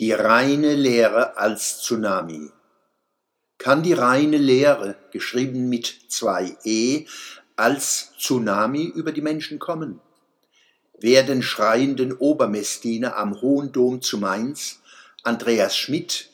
Die 0.00 0.12
reine 0.12 0.76
Lehre 0.76 1.36
als 1.36 1.82
Tsunami. 1.82 2.48
Kann 3.58 3.82
die 3.82 3.92
reine 3.92 4.38
Lehre, 4.38 4.96
geschrieben 5.12 5.68
mit 5.68 5.94
zwei 6.08 6.56
E, 6.64 7.04
als 7.54 8.12
Tsunami 8.18 8.84
über 8.84 9.12
die 9.12 9.20
Menschen 9.20 9.58
kommen? 9.58 10.00
Wer 10.98 11.22
den 11.22 11.42
schreienden 11.42 12.14
Obermessdiener 12.14 13.18
am 13.18 13.42
Hohen 13.42 13.72
Dom 13.72 14.00
zu 14.00 14.16
Mainz, 14.16 14.80
Andreas 15.22 15.76
Schmidt, 15.76 16.30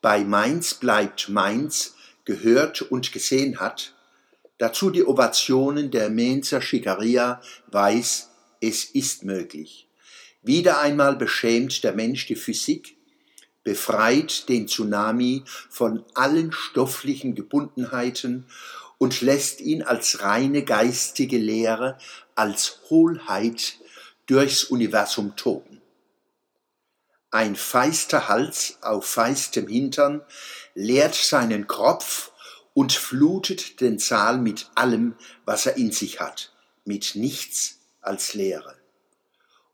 bei 0.00 0.22
Mainz 0.22 0.74
bleibt 0.74 1.28
Mainz, 1.28 1.96
gehört 2.24 2.82
und 2.82 3.12
gesehen 3.12 3.58
hat, 3.58 3.94
dazu 4.58 4.90
die 4.90 5.04
Ovationen 5.04 5.90
der 5.90 6.08
Mainzer 6.08 6.62
Schickeria, 6.62 7.42
weiß, 7.66 8.28
es 8.60 8.84
ist 8.84 9.24
möglich. 9.24 9.88
Wieder 10.42 10.80
einmal 10.80 11.16
beschämt 11.16 11.82
der 11.82 11.94
Mensch 11.94 12.28
die 12.28 12.36
Physik, 12.36 12.94
befreit 13.68 14.48
den 14.48 14.66
Tsunami 14.66 15.44
von 15.68 16.02
allen 16.14 16.52
stofflichen 16.52 17.34
Gebundenheiten 17.34 18.46
und 18.96 19.20
lässt 19.20 19.60
ihn 19.60 19.82
als 19.82 20.22
reine 20.22 20.64
geistige 20.64 21.36
Lehre, 21.36 21.98
als 22.34 22.78
Hohlheit 22.88 23.74
durchs 24.24 24.64
Universum 24.64 25.36
toben. 25.36 25.82
Ein 27.30 27.56
feister 27.56 28.30
Hals 28.30 28.78
auf 28.80 29.04
feistem 29.04 29.68
Hintern 29.68 30.22
leert 30.74 31.14
seinen 31.14 31.66
Kropf 31.66 32.32
und 32.72 32.94
flutet 32.94 33.82
den 33.82 33.98
Saal 33.98 34.38
mit 34.38 34.70
allem, 34.76 35.14
was 35.44 35.66
er 35.66 35.76
in 35.76 35.92
sich 35.92 36.20
hat, 36.20 36.54
mit 36.86 37.16
nichts 37.16 37.80
als 38.00 38.32
Leere 38.32 38.77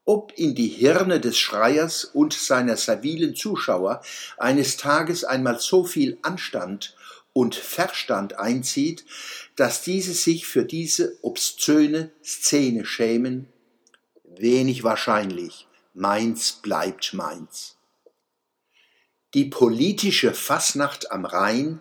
ob 0.04 0.32
in 0.36 0.54
die 0.54 0.68
Hirne 0.68 1.20
des 1.20 1.38
Schreiers 1.38 2.04
und 2.04 2.32
seiner 2.32 2.76
servilen 2.76 3.34
Zuschauer 3.34 4.02
eines 4.36 4.76
Tages 4.76 5.24
einmal 5.24 5.58
so 5.60 5.84
viel 5.84 6.18
Anstand 6.22 6.94
und 7.32 7.54
Verstand 7.54 8.38
einzieht, 8.38 9.04
dass 9.56 9.82
diese 9.82 10.12
sich 10.12 10.46
für 10.46 10.64
diese 10.64 11.18
obszöne 11.22 12.10
Szene 12.22 12.84
schämen? 12.84 13.48
Wenig 14.24 14.84
wahrscheinlich. 14.84 15.66
Meins 15.94 16.52
bleibt 16.52 17.14
meins. 17.14 17.76
Die 19.32 19.46
politische 19.46 20.32
Fasnacht 20.32 21.10
am 21.10 21.24
Rhein 21.24 21.80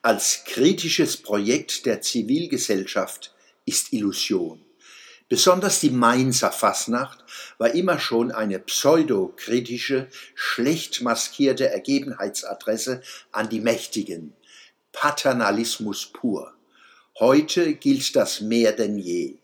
als 0.00 0.44
kritisches 0.44 1.16
Projekt 1.16 1.86
der 1.86 2.00
Zivilgesellschaft 2.00 3.34
ist 3.66 3.92
Illusion. 3.92 4.60
Besonders 5.28 5.80
die 5.80 5.90
Mainzer 5.90 6.52
Fasnacht 6.52 7.24
war 7.56 7.74
immer 7.74 7.98
schon 7.98 8.30
eine 8.30 8.58
pseudokritische, 8.58 10.08
schlecht 10.34 11.00
maskierte 11.00 11.70
Ergebenheitsadresse 11.70 13.00
an 13.32 13.48
die 13.48 13.60
Mächtigen. 13.60 14.34
Paternalismus 14.92 16.06
pur. 16.12 16.52
Heute 17.18 17.74
gilt 17.74 18.14
das 18.16 18.42
mehr 18.42 18.72
denn 18.72 18.98
je. 18.98 19.38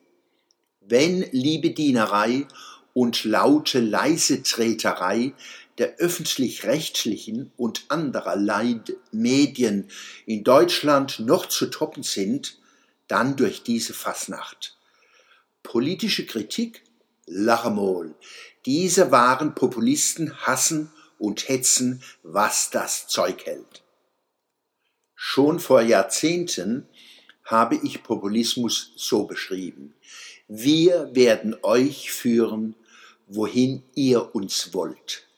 Wenn 0.80 1.22
Liebedienerei 1.32 2.46
und 2.92 3.24
laute 3.24 3.80
Leisetreterei 3.80 5.32
der 5.78 5.96
öffentlich-rechtlichen 5.96 7.52
und 7.56 7.86
anderer 7.88 8.36
Medien 9.12 9.88
in 10.26 10.44
Deutschland 10.44 11.20
noch 11.20 11.46
zu 11.46 11.66
toppen 11.66 12.02
sind, 12.02 12.58
dann 13.08 13.36
durch 13.36 13.62
diese 13.62 13.94
Fasnacht. 13.94 14.76
Politische 15.70 16.26
Kritik? 16.26 16.82
Lachemol. 17.26 18.16
Diese 18.66 19.12
wahren 19.12 19.54
Populisten 19.54 20.36
hassen 20.38 20.90
und 21.16 21.48
hetzen, 21.48 22.02
was 22.24 22.70
das 22.70 23.06
Zeug 23.06 23.46
hält. 23.46 23.84
Schon 25.14 25.60
vor 25.60 25.80
Jahrzehnten 25.80 26.88
habe 27.44 27.78
ich 27.84 28.02
Populismus 28.02 28.94
so 28.97 29.26
beschrieben. 29.26 29.94
Wir 30.48 31.14
werden 31.14 31.54
euch 31.62 32.10
führen, 32.10 32.75
wohin 33.28 33.84
ihr 33.94 34.34
uns 34.34 34.75
wollt. 34.75 35.28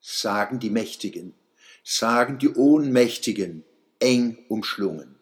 Sagen 0.00 0.60
die 0.60 0.70
Mächtigen, 0.70 1.34
sagen 1.82 2.38
die 2.38 2.50
Ohnmächtigen, 2.50 3.64
eng 3.98 4.38
umschlungen. 4.48 5.19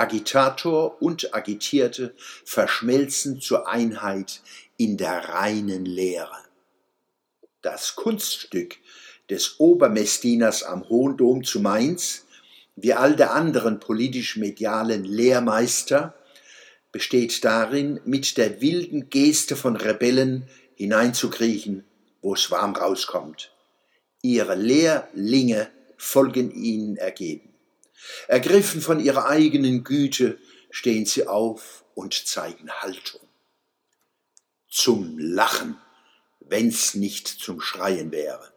Agitator 0.00 1.02
und 1.02 1.34
Agitierte 1.34 2.14
verschmelzen 2.46 3.40
zur 3.40 3.68
Einheit 3.68 4.40
in 4.78 4.96
der 4.96 5.28
reinen 5.28 5.84
Lehre. 5.84 6.38
Das 7.60 7.96
Kunststück 7.96 8.78
des 9.28 9.60
Obermestiners 9.60 10.62
am 10.62 10.88
Hohen 10.88 11.18
Dom 11.18 11.44
zu 11.44 11.60
Mainz, 11.60 12.24
wie 12.76 12.94
all 12.94 13.14
der 13.14 13.34
anderen 13.34 13.78
politisch-medialen 13.78 15.04
Lehrmeister, 15.04 16.14
besteht 16.92 17.44
darin, 17.44 18.00
mit 18.06 18.38
der 18.38 18.62
wilden 18.62 19.10
Geste 19.10 19.54
von 19.54 19.76
Rebellen 19.76 20.48
hineinzukriechen, 20.76 21.84
wo 22.22 22.32
es 22.32 22.50
warm 22.50 22.74
rauskommt. 22.74 23.52
Ihre 24.22 24.54
Lehrlinge 24.54 25.68
folgen 25.98 26.50
ihnen 26.50 26.96
ergeben. 26.96 27.49
Ergriffen 28.28 28.80
von 28.80 29.00
ihrer 29.00 29.26
eigenen 29.26 29.84
Güte 29.84 30.38
stehen 30.70 31.06
sie 31.06 31.26
auf 31.26 31.84
und 31.94 32.14
zeigen 32.14 32.70
Haltung. 32.70 33.20
Zum 34.68 35.18
Lachen, 35.18 35.76
wenn's 36.40 36.94
nicht 36.94 37.28
zum 37.28 37.60
Schreien 37.60 38.12
wäre. 38.12 38.52